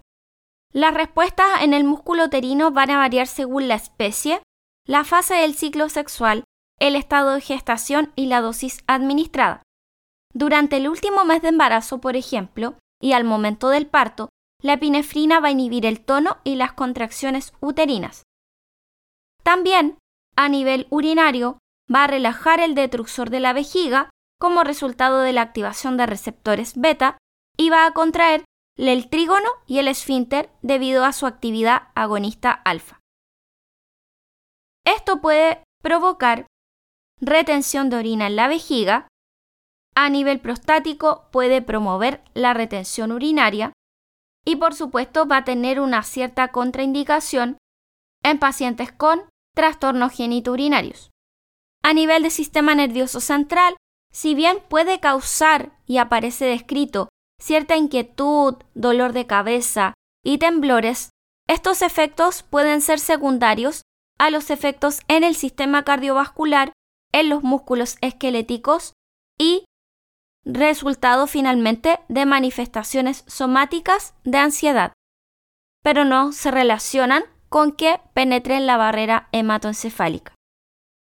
Las 0.74 0.94
respuestas 0.94 1.62
en 1.62 1.74
el 1.74 1.84
músculo 1.84 2.26
uterino 2.26 2.72
van 2.72 2.90
a 2.90 2.98
variar 2.98 3.28
según 3.28 3.68
la 3.68 3.76
especie, 3.76 4.42
la 4.86 5.06
fase 5.06 5.36
del 5.36 5.56
ciclo 5.56 5.88
sexual, 5.88 6.44
el 6.80 6.96
estado 6.96 7.36
de 7.36 7.42
gestación 7.42 8.12
y 8.16 8.26
la 8.26 8.42
dosis 8.42 8.84
administrada. 8.88 9.64
Durante 10.34 10.78
el 10.78 10.90
último 10.90 11.24
mes 11.24 11.42
de 11.42 11.50
embarazo, 11.50 12.00
por 12.02 12.16
ejemplo, 12.16 12.76
y 13.02 13.14
al 13.14 13.24
momento 13.24 13.70
del 13.70 13.88
parto, 13.88 14.30
la 14.62 14.74
epinefrina 14.74 15.40
va 15.40 15.50
a 15.50 15.52
inhibir 15.52 15.86
el 15.86 16.02
tono 16.02 16.38
y 16.44 16.56
las 16.56 16.74
contracciones 16.74 17.54
uterinas. 17.62 18.24
También, 19.44 19.98
a 20.36 20.50
nivel 20.50 20.88
urinario, 20.90 21.60
va 21.94 22.06
a 22.06 22.08
relajar 22.08 22.60
el 22.60 22.76
detrusor 22.76 23.30
de 23.30 23.40
la 23.40 23.54
vejiga 23.54 24.10
como 24.40 24.64
resultado 24.64 25.20
de 25.20 25.34
la 25.34 25.42
activación 25.42 25.96
de 25.96 26.06
receptores 26.06 26.74
beta 26.76 27.18
y 27.58 27.70
va 27.70 27.86
a 27.86 27.92
contraer 27.92 28.44
el 28.78 29.10
trígono 29.10 29.48
y 29.68 29.80
el 29.80 29.88
esfínter 29.88 30.50
debido 30.62 31.06
a 31.06 31.14
su 31.14 31.28
actividad 31.28 31.90
agonista 31.94 32.52
alfa. 32.52 33.03
Esto 34.86 35.22
puede 35.22 35.64
provocar 35.82 36.48
retención 37.22 37.90
de 37.90 37.98
orina 37.98 38.28
en 38.28 38.36
la 38.36 38.48
vejiga, 38.48 39.08
a 39.96 40.10
nivel 40.10 40.40
prostático 40.40 41.30
puede 41.32 41.62
promover 41.62 42.24
la 42.34 42.54
retención 42.54 43.12
urinaria 43.12 43.74
y 44.46 44.56
por 44.58 44.74
supuesto 44.74 45.28
va 45.28 45.38
a 45.38 45.44
tener 45.44 45.80
una 45.80 46.04
cierta 46.04 46.50
contraindicación 46.50 47.58
en 48.24 48.40
pacientes 48.40 48.92
con 48.92 49.22
trastornos 49.56 50.14
genitourinarios. 50.14 51.12
A 51.84 51.94
nivel 51.94 52.24
del 52.24 52.32
sistema 52.32 52.76
nervioso 52.76 53.20
central, 53.20 53.76
si 54.12 54.36
bien 54.36 54.58
puede 54.68 55.00
causar 55.00 55.78
y 55.86 55.98
aparece 55.98 56.46
descrito 56.46 57.10
cierta 57.40 57.76
inquietud, 57.76 58.56
dolor 58.74 59.14
de 59.14 59.28
cabeza 59.28 59.94
y 60.24 60.38
temblores, 60.38 61.10
estos 61.48 61.82
efectos 61.82 62.44
pueden 62.44 62.82
ser 62.82 63.00
secundarios 63.00 63.82
a 64.20 64.30
los 64.30 64.50
efectos 64.50 65.02
en 65.08 65.24
el 65.24 65.36
sistema 65.36 65.84
cardiovascular, 65.84 66.74
en 67.12 67.30
los 67.30 67.44
músculos 67.44 67.98
esqueléticos 68.02 68.94
y 69.38 69.66
resultado 70.46 71.28
finalmente 71.28 72.00
de 72.10 72.26
manifestaciones 72.26 73.24
somáticas 73.28 74.14
de 74.24 74.38
ansiedad, 74.38 74.94
pero 75.84 76.06
no 76.06 76.32
se 76.32 76.52
relacionan 76.52 77.24
con 77.50 77.72
que 77.72 78.02
penetren 78.14 78.66
la 78.66 78.78
barrera 78.78 79.30
hematoencefálica. 79.32 80.34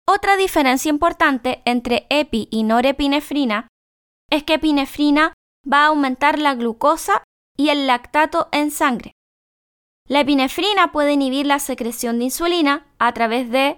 Otra 0.07 0.37
diferencia 0.37 0.89
importante 0.89 1.61
entre 1.65 2.07
epi 2.09 2.47
y 2.51 2.63
norepinefrina 2.63 3.67
es 4.29 4.43
que 4.43 4.55
epinefrina 4.55 5.33
va 5.71 5.83
a 5.83 5.87
aumentar 5.87 6.39
la 6.39 6.55
glucosa 6.55 7.23
y 7.57 7.69
el 7.69 7.87
lactato 7.87 8.47
en 8.51 8.71
sangre. 8.71 9.11
La 10.07 10.21
epinefrina 10.21 10.91
puede 10.91 11.13
inhibir 11.13 11.45
la 11.45 11.59
secreción 11.59 12.19
de 12.19 12.25
insulina 12.25 12.87
a 12.97 13.13
través 13.13 13.49
de 13.49 13.77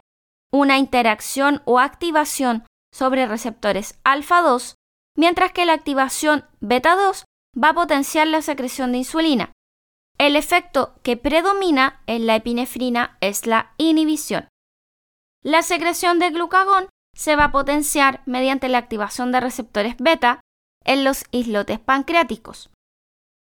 una 0.52 0.78
interacción 0.78 1.62
o 1.66 1.80
activación 1.80 2.66
sobre 2.94 3.28
receptores 3.28 4.00
alfa 4.04 4.42
2 4.42 4.76
mientras 5.16 5.52
que 5.52 5.66
la 5.66 5.74
activación 5.74 6.46
beta 6.62 6.96
2 6.96 7.26
va 7.62 7.70
a 7.70 7.74
potenciar 7.74 8.28
la 8.28 8.42
secreción 8.42 8.92
de 8.92 9.00
insulina. 9.00 9.52
El 10.18 10.36
efecto 10.36 10.96
que 11.04 11.18
predomina 11.18 12.02
en 12.08 12.26
la 12.26 12.36
epinefrina 12.36 13.18
es 13.22 13.46
la 13.46 13.74
inhibición. 13.78 14.48
La 15.44 15.62
secreción 15.62 16.20
de 16.20 16.30
glucagón 16.30 16.90
se 17.16 17.36
va 17.36 17.46
a 17.46 17.52
potenciar 17.52 18.22
mediante 18.26 18.70
la 18.70 18.78
activación 18.78 19.32
de 19.32 19.40
receptores 19.40 19.96
beta 19.98 20.42
en 20.86 21.04
los 21.04 21.26
islotes 21.32 21.80
pancreáticos. 21.80 22.70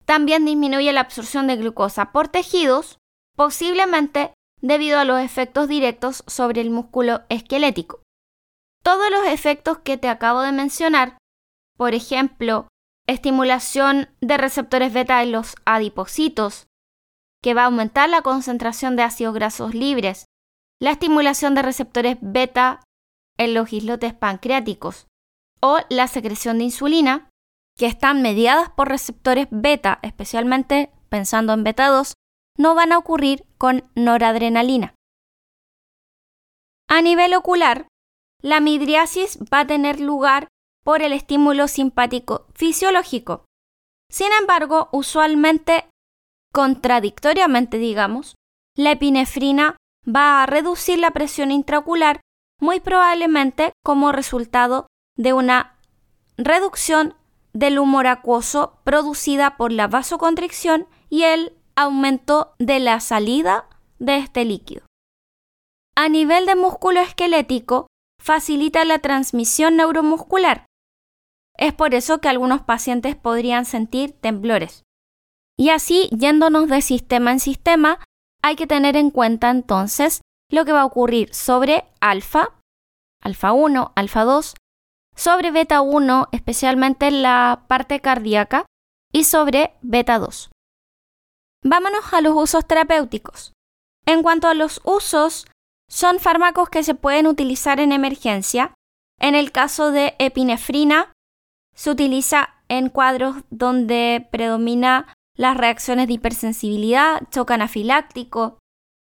También 0.04 0.44
disminuye 0.44 0.92
la 0.92 1.00
absorción 1.00 1.46
de 1.46 1.56
glucosa 1.56 2.12
por 2.12 2.28
tejidos, 2.28 2.98
posiblemente 3.36 4.32
debido 4.60 4.98
a 4.98 5.04
los 5.04 5.20
efectos 5.20 5.68
directos 5.68 6.24
sobre 6.26 6.60
el 6.60 6.70
músculo 6.70 7.22
esquelético. 7.28 8.02
Todos 8.82 9.10
los 9.10 9.26
efectos 9.26 9.78
que 9.78 9.96
te 9.96 10.08
acabo 10.08 10.40
de 10.42 10.52
mencionar 10.52 11.18
por 11.76 11.94
ejemplo, 11.94 12.68
estimulación 13.06 14.08
de 14.20 14.36
receptores 14.36 14.92
beta 14.92 15.22
en 15.22 15.32
los 15.32 15.56
adipocitos, 15.64 16.66
que 17.42 17.54
va 17.54 17.62
a 17.62 17.66
aumentar 17.66 18.08
la 18.08 18.22
concentración 18.22 18.96
de 18.96 19.02
ácidos 19.02 19.34
grasos 19.34 19.74
libres, 19.74 20.26
la 20.80 20.92
estimulación 20.92 21.54
de 21.54 21.62
receptores 21.62 22.16
beta 22.20 22.82
en 23.36 23.54
los 23.54 23.72
islotes 23.72 24.14
pancreáticos 24.14 25.06
o 25.60 25.78
la 25.88 26.06
secreción 26.08 26.58
de 26.58 26.64
insulina, 26.64 27.30
que 27.76 27.86
están 27.86 28.22
mediadas 28.22 28.70
por 28.70 28.88
receptores 28.88 29.48
beta, 29.50 29.98
especialmente 30.02 30.90
pensando 31.08 31.52
en 31.52 31.64
beta 31.64 31.88
2, 31.88 32.14
no 32.58 32.74
van 32.74 32.92
a 32.92 32.98
ocurrir 32.98 33.46
con 33.58 33.90
noradrenalina. 33.94 34.94
A 36.88 37.00
nivel 37.02 37.34
ocular, 37.34 37.88
la 38.42 38.60
midriasis 38.60 39.38
va 39.52 39.60
a 39.60 39.66
tener 39.66 40.00
lugar 40.00 40.48
por 40.84 41.02
el 41.02 41.12
estímulo 41.12 41.66
simpático 41.66 42.46
fisiológico. 42.54 43.44
Sin 44.10 44.28
embargo, 44.38 44.88
usualmente, 44.92 45.88
contradictoriamente 46.52 47.78
digamos, 47.78 48.36
la 48.76 48.92
epinefrina 48.92 49.76
va 50.06 50.42
a 50.42 50.46
reducir 50.46 50.98
la 50.98 51.10
presión 51.10 51.50
intraocular 51.50 52.20
muy 52.60 52.80
probablemente 52.80 53.72
como 53.82 54.12
resultado 54.12 54.86
de 55.16 55.32
una 55.32 55.78
reducción 56.36 57.14
del 57.54 57.78
humor 57.78 58.06
acuoso 58.06 58.80
producida 58.84 59.56
por 59.56 59.72
la 59.72 59.88
vasoconstricción 59.88 60.86
y 61.08 61.22
el 61.22 61.56
aumento 61.76 62.54
de 62.58 62.80
la 62.80 63.00
salida 63.00 63.68
de 63.98 64.18
este 64.18 64.44
líquido. 64.44 64.84
A 65.96 66.08
nivel 66.08 66.44
de 66.46 66.56
músculo 66.56 67.00
esquelético, 67.00 67.86
facilita 68.20 68.84
la 68.84 68.98
transmisión 68.98 69.76
neuromuscular, 69.76 70.66
es 71.56 71.72
por 71.72 71.94
eso 71.94 72.20
que 72.20 72.28
algunos 72.28 72.62
pacientes 72.62 73.16
podrían 73.16 73.64
sentir 73.64 74.12
temblores. 74.12 74.82
Y 75.56 75.70
así, 75.70 76.08
yéndonos 76.10 76.68
de 76.68 76.82
sistema 76.82 77.30
en 77.30 77.40
sistema, 77.40 78.00
hay 78.42 78.56
que 78.56 78.66
tener 78.66 78.96
en 78.96 79.10
cuenta 79.10 79.50
entonces 79.50 80.20
lo 80.50 80.64
que 80.64 80.72
va 80.72 80.82
a 80.82 80.86
ocurrir 80.86 81.32
sobre 81.32 81.84
alfa, 82.00 82.48
alfa 83.22 83.52
1, 83.52 83.92
alfa 83.94 84.24
2, 84.24 84.54
sobre 85.14 85.50
beta 85.50 85.80
1, 85.80 86.28
especialmente 86.32 87.06
en 87.06 87.22
la 87.22 87.64
parte 87.68 88.00
cardíaca, 88.00 88.66
y 89.12 89.24
sobre 89.24 89.74
beta 89.80 90.18
2. 90.18 90.50
Vámonos 91.62 92.12
a 92.12 92.20
los 92.20 92.34
usos 92.36 92.66
terapéuticos. 92.66 93.52
En 94.06 94.22
cuanto 94.22 94.48
a 94.48 94.54
los 94.54 94.80
usos, 94.84 95.46
son 95.88 96.18
fármacos 96.18 96.68
que 96.68 96.82
se 96.82 96.94
pueden 96.94 97.26
utilizar 97.26 97.80
en 97.80 97.92
emergencia. 97.92 98.74
En 99.20 99.34
el 99.34 99.52
caso 99.52 99.90
de 99.90 100.14
epinefrina, 100.18 101.12
se 101.74 101.90
utiliza 101.90 102.54
en 102.68 102.88
cuadros 102.88 103.36
donde 103.50 104.28
predomina 104.30 105.14
las 105.36 105.56
reacciones 105.56 106.08
de 106.08 106.14
hipersensibilidad, 106.14 107.22
choque 107.30 107.54
anafiláctico, 107.54 108.58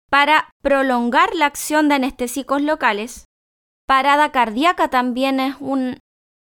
para 0.10 0.50
prolongar 0.62 1.34
la 1.36 1.46
acción 1.46 1.88
de 1.88 1.96
anestésicos 1.96 2.62
locales. 2.62 3.26
Parada 3.90 4.32
cardíaca 4.32 4.92
también 4.92 5.40
es 5.40 5.56
un 5.60 5.98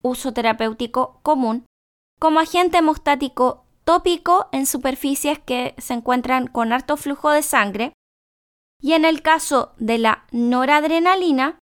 uso 0.03 0.33
terapéutico 0.33 1.21
común, 1.23 1.65
como 2.19 2.41
agente 2.41 2.79
hemostático 2.79 3.63
tópico 3.85 4.49
en 4.51 4.65
superficies 4.65 5.39
que 5.39 5.73
se 5.77 5.93
encuentran 5.93 6.47
con 6.47 6.73
alto 6.73 6.97
flujo 6.97 7.31
de 7.31 7.41
sangre, 7.41 7.93
y 8.81 8.91
en 8.91 9.05
el 9.05 9.21
caso 9.21 9.71
de 9.77 9.99
la 9.99 10.25
noradrenalina, 10.33 11.59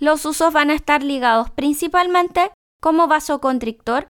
los 0.00 0.24
usos 0.24 0.52
van 0.52 0.70
a 0.70 0.74
estar 0.74 1.04
ligados 1.04 1.48
principalmente 1.50 2.50
como 2.82 3.06
vasoconstrictor 3.06 4.08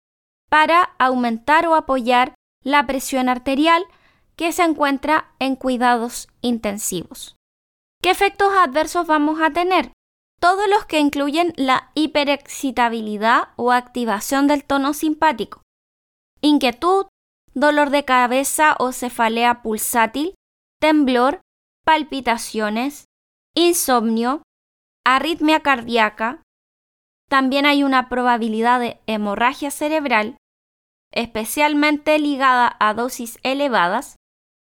para 0.49 0.95
aumentar 0.99 1.66
o 1.66 1.75
apoyar 1.75 2.35
la 2.64 2.87
presión 2.87 3.28
arterial 3.28 3.85
que 4.37 4.52
se 4.52 4.62
encuentra 4.62 5.35
en 5.38 5.54
cuidados 5.54 6.28
intensivos. 6.40 7.37
¿Qué 8.00 8.09
efectos 8.09 8.54
adversos 8.54 9.07
vamos 9.07 9.38
a 9.42 9.50
tener? 9.50 9.92
Todos 10.40 10.68
los 10.68 10.87
que 10.87 11.00
incluyen 11.00 11.52
la 11.57 11.90
hiperexcitabilidad 11.95 13.49
o 13.57 13.73
activación 13.73 14.47
del 14.47 14.64
tono 14.64 14.95
simpático, 14.95 15.62
inquietud, 16.40 17.07
dolor 17.54 17.90
de 17.90 18.04
cabeza 18.04 18.76
o 18.78 18.92
cefalea 18.92 19.62
pulsátil, 19.62 20.35
temblor, 20.80 21.40
palpitaciones, 21.85 23.07
insomnio, 23.54 24.42
arritmia 25.04 25.61
cardíaca. 25.61 26.42
También 27.28 27.66
hay 27.66 27.83
una 27.83 28.09
probabilidad 28.09 28.78
de 28.78 29.00
hemorragia 29.07 29.73
cerebral, 29.73 30.37
especialmente 31.12 32.18
ligada 32.21 32.76
a 32.78 32.95
dosis 32.95 33.40
elevadas, 33.42 34.16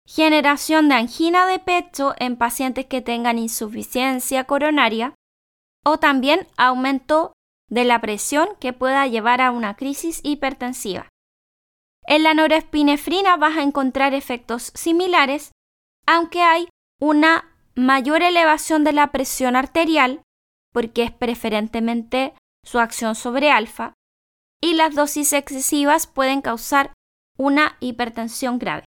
generación 0.08 0.88
de 0.88 0.96
angina 0.96 1.46
de 1.48 1.60
pecho 1.60 2.14
en 2.18 2.38
pacientes 2.38 2.86
que 2.86 3.02
tengan 3.02 3.40
insuficiencia 3.40 4.46
coronaria 4.46 5.14
o 5.86 5.98
también 6.00 6.48
aumento 6.58 7.34
de 7.70 7.84
la 7.86 8.02
presión 8.02 8.50
que 8.60 8.74
pueda 8.74 9.08
llevar 9.08 9.42
a 9.42 9.52
una 9.52 9.76
crisis 9.76 10.20
hipertensiva. 10.24 11.10
En 12.08 12.24
la 12.24 12.34
norepinefrina 12.34 13.38
vas 13.38 13.58
a 13.58 13.64
encontrar 13.64 14.14
efectos 14.14 14.72
similares, 14.76 15.52
aunque 16.06 16.42
hay 16.42 16.68
una 17.00 17.56
mayor 17.76 18.22
elevación 18.22 18.84
de 18.84 18.94
la 18.94 19.12
presión 19.12 19.56
arterial, 19.56 20.22
porque 20.72 21.04
es 21.04 21.12
preferentemente 21.12 22.34
su 22.64 22.80
acción 22.80 23.16
sobre 23.16 23.52
alfa, 23.52 23.94
y 24.62 24.74
las 24.74 24.96
dosis 24.96 25.34
excesivas 25.34 26.08
pueden 26.08 26.42
causar 26.42 26.94
una 27.38 27.78
hipertensión 27.80 28.60
grave. 28.60 28.86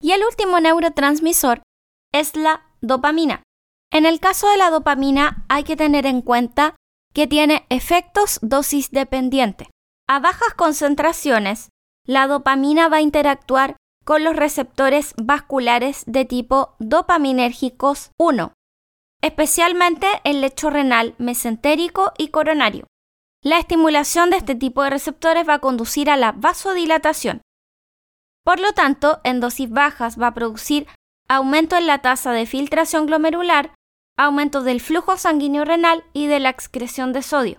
Y 0.00 0.12
el 0.12 0.24
último 0.24 0.60
neurotransmisor 0.60 1.62
es 2.12 2.36
la 2.36 2.66
dopamina. 2.80 3.42
En 3.92 4.06
el 4.06 4.20
caso 4.20 4.48
de 4.50 4.56
la 4.56 4.70
dopamina 4.70 5.44
hay 5.48 5.64
que 5.64 5.76
tener 5.76 6.06
en 6.06 6.22
cuenta 6.22 6.76
que 7.14 7.26
tiene 7.26 7.66
efectos 7.70 8.38
dosis 8.42 8.90
dependiente. 8.90 9.70
A 10.08 10.20
bajas 10.20 10.54
concentraciones, 10.54 11.70
la 12.04 12.26
dopamina 12.26 12.88
va 12.88 12.98
a 12.98 13.02
interactuar 13.02 13.76
con 14.04 14.22
los 14.22 14.36
receptores 14.36 15.14
vasculares 15.16 16.04
de 16.06 16.24
tipo 16.24 16.76
dopaminérgicos 16.78 18.10
1, 18.18 18.52
especialmente 19.22 20.06
el 20.22 20.40
lecho 20.40 20.70
renal 20.70 21.14
mesentérico 21.18 22.12
y 22.16 22.28
coronario. 22.28 22.86
La 23.42 23.58
estimulación 23.58 24.30
de 24.30 24.36
este 24.36 24.54
tipo 24.54 24.82
de 24.82 24.90
receptores 24.90 25.48
va 25.48 25.54
a 25.54 25.58
conducir 25.60 26.10
a 26.10 26.16
la 26.16 26.32
vasodilatación. 26.32 27.42
Por 28.44 28.60
lo 28.60 28.72
tanto, 28.72 29.20
en 29.24 29.40
dosis 29.40 29.70
bajas 29.70 30.20
va 30.20 30.28
a 30.28 30.34
producir 30.34 30.86
aumento 31.28 31.76
en 31.76 31.86
la 31.86 31.98
tasa 31.98 32.30
de 32.30 32.46
filtración 32.46 33.06
glomerular, 33.06 33.74
aumento 34.16 34.62
del 34.62 34.80
flujo 34.80 35.16
sanguíneo 35.16 35.64
renal 35.64 36.04
y 36.12 36.26
de 36.26 36.40
la 36.40 36.50
excreción 36.50 37.12
de 37.12 37.22
sodio. 37.22 37.58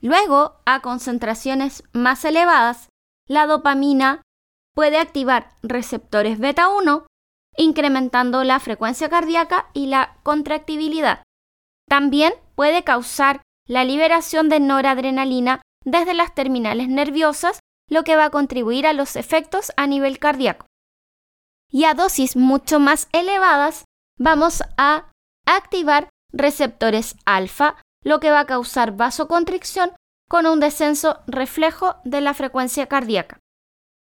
Luego, 0.00 0.60
a 0.66 0.80
concentraciones 0.80 1.84
más 1.92 2.24
elevadas, 2.24 2.88
la 3.28 3.46
dopamina 3.46 4.22
puede 4.74 4.98
activar 4.98 5.54
receptores 5.62 6.38
beta 6.38 6.68
1, 6.68 7.06
incrementando 7.56 8.42
la 8.42 8.58
frecuencia 8.58 9.08
cardíaca 9.08 9.70
y 9.74 9.86
la 9.86 10.16
contractibilidad. 10.22 11.22
También 11.88 12.34
puede 12.56 12.82
causar 12.82 13.42
la 13.66 13.84
liberación 13.84 14.48
de 14.48 14.60
noradrenalina 14.60 15.62
desde 15.84 16.14
las 16.14 16.34
terminales 16.34 16.88
nerviosas, 16.88 17.60
lo 17.88 18.02
que 18.02 18.16
va 18.16 18.26
a 18.26 18.30
contribuir 18.30 18.86
a 18.86 18.92
los 18.92 19.16
efectos 19.16 19.72
a 19.76 19.86
nivel 19.86 20.18
cardíaco. 20.18 20.66
Y 21.70 21.84
a 21.84 21.94
dosis 21.94 22.36
mucho 22.36 22.80
más 22.80 23.08
elevadas 23.12 23.84
vamos 24.18 24.62
a 24.76 25.11
activar 25.46 26.08
receptores 26.32 27.16
alfa, 27.24 27.76
lo 28.04 28.20
que 28.20 28.30
va 28.30 28.40
a 28.40 28.46
causar 28.46 28.96
vasoconstricción 28.96 29.92
con 30.28 30.46
un 30.46 30.60
descenso 30.60 31.20
reflejo 31.26 31.96
de 32.04 32.20
la 32.20 32.34
frecuencia 32.34 32.86
cardíaca. 32.86 33.38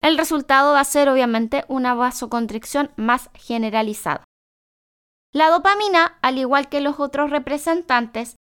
El 0.01 0.17
resultado 0.17 0.73
va 0.73 0.79
a 0.79 0.85
ser 0.85 1.09
obviamente 1.09 1.65
una 1.67 1.93
vasoconstricción 1.93 2.91
más 2.95 3.29
generalizada. 3.33 4.23
La 5.33 5.49
dopamina, 5.49 6.17
al 6.21 6.37
igual 6.37 6.69
que 6.69 6.81
los 6.81 6.99
otros 6.99 7.29
representantes, 7.31 8.35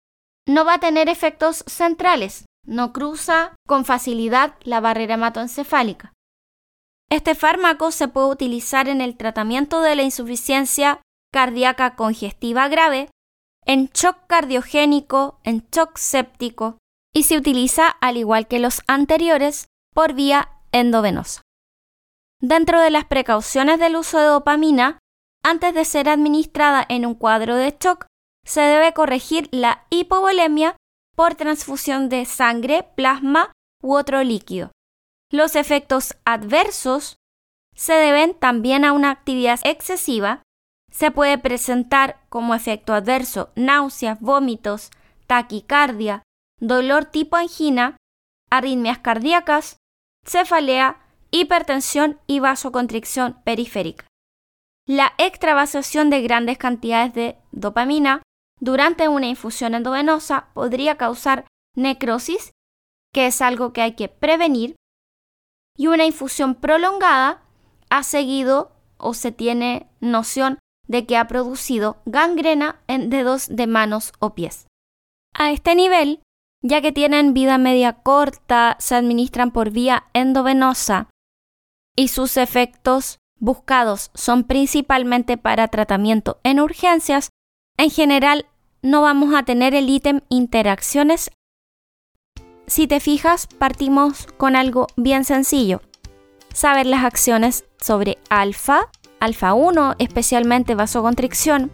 no 0.47 0.65
va 0.65 0.75
a 0.75 0.81
tener 0.81 1.09
efectos 1.09 1.65
centrales, 1.67 2.47
no 2.67 2.93
cruza 2.93 3.55
con 3.67 3.85
facilidad 3.85 4.55
la 4.63 4.81
barrera 4.81 5.15
hematoencefálica. 5.15 6.13
Este 7.11 7.35
fármaco 7.35 7.91
se 7.91 8.09
puede 8.09 8.29
utilizar 8.29 8.89
en 8.89 9.01
el 9.01 9.17
tratamiento 9.17 9.81
de 9.81 9.97
la 9.97 10.03
insuficiencia 10.03 11.01
cardíaca 11.33 11.97
congestiva 11.97 12.69
grave, 12.69 13.09
en 13.65 13.89
shock 13.89 14.27
cardiogénico, 14.27 15.41
en 15.45 15.67
shock 15.71 15.97
séptico 15.97 16.79
y 17.13 17.25
se 17.25 17.37
utiliza, 17.37 17.89
al 17.89 18.17
igual 18.17 18.47
que 18.47 18.59
los 18.59 18.83
anteriores, 18.87 19.67
por 19.95 20.15
vía 20.15 20.51
endovenosa. 20.73 21.43
Dentro 22.41 22.81
de 22.81 22.91
las 22.91 23.05
precauciones 23.05 23.79
del 23.79 23.97
uso 23.97 24.19
de 24.19 24.27
dopamina, 24.27 24.99
antes 25.43 25.75
de 25.75 25.85
ser 25.85 26.09
administrada 26.09 26.85
en 26.89 27.05
un 27.05 27.15
cuadro 27.15 27.57
de 27.57 27.77
shock, 27.79 28.07
se 28.45 28.61
debe 28.61 28.93
corregir 28.93 29.49
la 29.53 29.87
hipovolemia 29.91 30.77
por 31.15 31.35
transfusión 31.35 32.09
de 32.09 32.25
sangre, 32.25 32.83
plasma 32.95 33.53
u 33.83 33.95
otro 33.95 34.23
líquido. 34.23 34.71
Los 35.31 35.55
efectos 35.55 36.17
adversos 36.25 37.17
se 37.75 37.93
deben 37.93 38.35
también 38.35 38.85
a 38.85 38.93
una 38.93 39.11
actividad 39.11 39.61
excesiva. 39.65 40.43
Se 40.91 41.11
puede 41.11 41.39
presentar 41.39 42.21
como 42.29 42.55
efecto 42.55 42.93
adverso 42.93 43.51
náuseas, 43.55 44.21
vómitos, 44.21 44.91
taquicardia, 45.27 46.23
dolor 46.59 47.05
tipo 47.07 47.37
angina, 47.37 47.97
arritmias 48.51 48.99
cardíacas, 48.99 49.77
cefalea, 50.27 51.01
hipertensión 51.31 52.19
y 52.27 52.41
vasoconstricción 52.41 53.41
periférica. 53.45 54.07
La 54.87 55.13
extravasación 55.19 56.11
de 56.11 56.23
grandes 56.23 56.59
cantidades 56.59 57.15
de 57.15 57.39
dopamina 57.53 58.23
durante 58.59 59.09
una 59.09 59.27
infusión 59.27 59.75
endovenosa 59.75 60.49
podría 60.53 60.97
causar 60.97 61.47
necrosis, 61.77 62.51
que 63.13 63.27
es 63.27 63.41
algo 63.41 63.73
que 63.73 63.83
hay 63.83 63.95
que 63.95 64.09
prevenir, 64.09 64.75
y 65.77 65.87
una 65.87 66.05
infusión 66.05 66.57
prolongada 66.57 67.43
ha 67.89 68.03
seguido 68.03 68.73
o 68.99 69.15
se 69.15 69.33
tiene 69.33 69.89
noción 70.01 70.59
de 70.91 71.07
que 71.07 71.17
ha 71.17 71.29
producido 71.29 71.99
gangrena 72.05 72.81
en 72.89 73.11
dedos 73.11 73.47
de 73.49 73.69
manos 73.69 74.13
o 74.19 74.35
pies. 74.35 74.67
A 75.33 75.53
este 75.53 75.77
nivel, 75.77 76.21
ya 76.63 76.83
que 76.83 76.91
tienen 76.91 77.33
vida 77.33 77.59
media 77.59 77.93
corta, 78.03 78.77
se 78.81 78.97
administran 78.97 79.53
por 79.53 79.71
vía 79.71 80.09
endovenosa 80.15 81.09
y 81.97 82.09
sus 82.09 82.37
efectos 82.37 83.19
buscados 83.39 84.11
son 84.15 84.43
principalmente 84.43 85.37
para 85.37 85.69
tratamiento 85.69 86.41
en 86.43 86.59
urgencias, 86.59 87.31
en 87.79 87.91
general 87.91 88.47
no 88.83 89.03
vamos 89.03 89.33
a 89.33 89.45
tener 89.45 89.77
el 89.77 89.89
ítem 89.89 90.23
interacciones. 90.29 91.31
Si 92.67 92.89
te 92.89 92.99
fijas, 92.99 93.47
partimos 93.47 94.27
con 94.37 94.57
algo 94.57 94.89
bien 94.97 95.25
sencillo. 95.25 95.83
Saber 96.53 96.87
las 96.87 97.05
acciones 97.05 97.65
sobre 97.79 98.19
alfa, 98.29 98.91
alfa 99.21 99.55
1, 99.55 99.97
especialmente 99.99 100.75
vasoconstricción, 100.75 101.71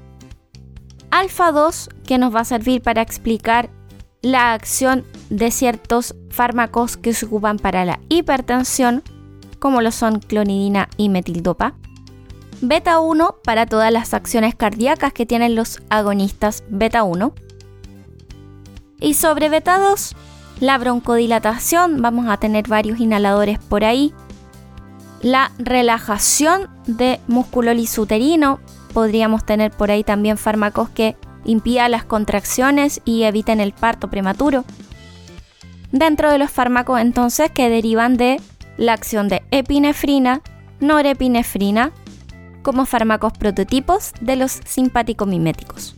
alfa 1.10 1.52
2, 1.52 1.88
que 2.04 2.18
nos 2.18 2.34
va 2.34 2.40
a 2.40 2.44
servir 2.44 2.82
para 2.82 3.02
explicar 3.02 3.70
la 4.22 4.52
acción 4.52 5.04
de 5.30 5.50
ciertos 5.50 6.14
fármacos 6.30 6.96
que 6.96 7.14
se 7.14 7.26
ocupan 7.26 7.58
para 7.58 7.84
la 7.84 8.00
hipertensión, 8.08 9.02
como 9.58 9.80
lo 9.80 9.92
son 9.92 10.18
clonidina 10.18 10.88
y 10.96 11.08
metildopa. 11.08 11.74
Beta 12.60 13.00
1 13.00 13.36
para 13.44 13.66
todas 13.66 13.92
las 13.92 14.14
acciones 14.14 14.54
cardíacas 14.54 15.12
que 15.12 15.26
tienen 15.26 15.54
los 15.54 15.80
agonistas 15.90 16.64
beta 16.68 17.04
1. 17.04 17.34
Y 18.98 19.14
sobre 19.14 19.48
beta 19.48 19.78
2, 19.78 20.16
la 20.60 20.78
broncodilatación, 20.78 22.00
vamos 22.00 22.28
a 22.28 22.38
tener 22.38 22.66
varios 22.66 22.98
inhaladores 22.98 23.58
por 23.58 23.84
ahí. 23.84 24.14
La 25.22 25.50
relajación 25.58 26.68
de 26.86 27.20
músculo 27.26 27.72
lisuterino, 27.74 28.60
podríamos 28.92 29.44
tener 29.44 29.70
por 29.70 29.90
ahí 29.90 30.04
también 30.04 30.38
fármacos 30.38 30.88
que 30.90 31.16
impidan 31.44 31.90
las 31.90 32.04
contracciones 32.04 33.00
y 33.04 33.22
eviten 33.22 33.60
el 33.60 33.72
parto 33.72 34.08
prematuro. 34.08 34.64
Dentro 35.92 36.30
de 36.30 36.38
los 36.38 36.50
fármacos 36.50 37.00
entonces 37.00 37.50
que 37.50 37.70
derivan 37.70 38.16
de 38.16 38.40
la 38.76 38.92
acción 38.92 39.28
de 39.28 39.42
epinefrina, 39.50 40.42
norepinefrina, 40.80 41.92
como 42.62 42.84
fármacos 42.84 43.32
prototipos 43.32 44.12
de 44.20 44.36
los 44.36 44.60
simpático-miméticos. 44.64 45.94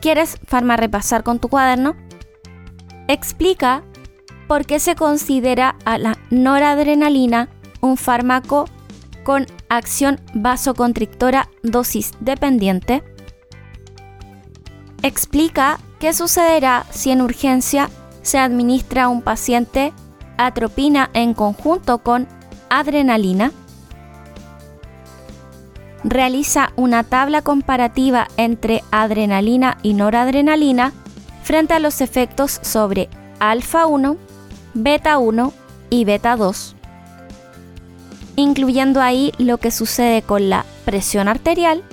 ¿Quieres 0.00 0.38
farma 0.46 0.76
repasar 0.76 1.22
con 1.22 1.38
tu 1.38 1.48
cuaderno? 1.48 1.94
Explica 3.06 3.84
por 4.48 4.66
qué 4.66 4.80
se 4.80 4.96
considera 4.96 5.71
a 5.84 5.98
la 5.98 6.18
noradrenalina 6.30 7.48
un 7.80 7.96
fármaco 7.96 8.66
con 9.24 9.46
acción 9.68 10.20
vasoconstrictora 10.34 11.48
dosis 11.62 12.12
dependiente. 12.20 13.02
Explica 15.02 15.78
qué 15.98 16.12
sucederá 16.12 16.86
si 16.90 17.10
en 17.10 17.22
urgencia 17.22 17.90
se 18.22 18.38
administra 18.38 19.04
a 19.04 19.08
un 19.08 19.22
paciente 19.22 19.92
atropina 20.36 21.10
en 21.12 21.34
conjunto 21.34 21.98
con 21.98 22.28
adrenalina. 22.70 23.52
Realiza 26.04 26.72
una 26.76 27.04
tabla 27.04 27.42
comparativa 27.42 28.26
entre 28.36 28.82
adrenalina 28.90 29.78
y 29.82 29.94
noradrenalina 29.94 30.92
frente 31.44 31.74
a 31.74 31.78
los 31.78 32.00
efectos 32.00 32.58
sobre 32.62 33.08
alfa 33.38 33.86
1, 33.86 34.16
beta 34.74 35.18
1 35.18 35.61
y 35.92 36.06
beta 36.06 36.36
2, 36.36 36.74
incluyendo 38.36 39.02
ahí 39.02 39.30
lo 39.36 39.58
que 39.58 39.70
sucede 39.70 40.22
con 40.22 40.48
la 40.48 40.64
presión 40.86 41.28
arterial 41.28 41.84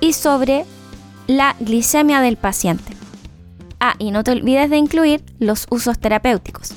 y 0.00 0.14
sobre 0.14 0.64
la 1.26 1.54
glicemia 1.60 2.22
del 2.22 2.38
paciente. 2.38 2.96
Ah, 3.80 3.96
y 3.98 4.12
no 4.12 4.24
te 4.24 4.30
olvides 4.30 4.70
de 4.70 4.78
incluir 4.78 5.22
los 5.38 5.66
usos 5.68 5.98
terapéuticos. 5.98 6.72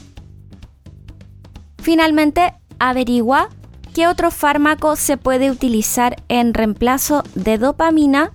Finalmente, 1.77 2.53
averigua 2.79 3.47
qué 3.93 4.07
otro 4.07 4.29
fármaco 4.29 4.97
se 4.97 5.15
puede 5.15 5.49
utilizar 5.49 6.21
en 6.27 6.53
reemplazo 6.53 7.23
de 7.35 7.57
dopamina 7.57 8.33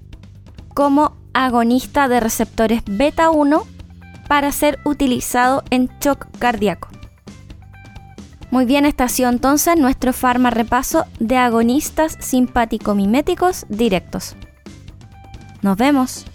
como 0.72 1.18
agonista 1.34 2.08
de 2.08 2.20
receptores 2.20 2.82
beta 2.86 3.28
1 3.28 3.62
para 4.26 4.52
ser 4.52 4.78
utilizado 4.86 5.62
en 5.68 5.90
shock 6.00 6.28
cardíaco. 6.38 6.89
Muy 8.50 8.64
bien, 8.64 8.84
esta 8.84 9.04
ha 9.04 9.08
sido 9.08 9.28
entonces 9.28 9.76
nuestro 9.78 10.12
farma 10.12 10.50
repaso 10.50 11.04
de 11.20 11.36
agonistas 11.36 12.16
simpático-miméticos 12.20 13.64
directos. 13.68 14.34
Nos 15.62 15.76
vemos. 15.76 16.29